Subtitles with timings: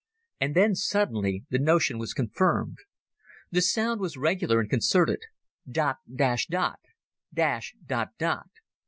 [0.39, 2.79] And then suddenly the notion was confirmed.
[3.51, 8.49] The sound was regular and concerted—dot, dash, dot—dash, dot, dot.